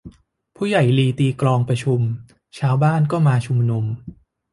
[0.55, 1.99] ผู้ใหญ่ลีตีกลองประชุม
[2.59, 3.85] ชาวบ้านก็มาชุมนุม